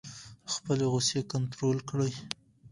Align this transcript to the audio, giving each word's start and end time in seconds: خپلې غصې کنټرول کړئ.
خپلې 0.53 0.85
غصې 0.91 1.19
کنټرول 1.31 1.77
کړئ. 1.89 2.13